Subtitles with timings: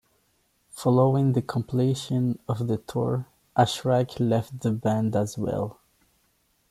[0.71, 5.79] Following the completion of the tour, Ashrak left the band as well.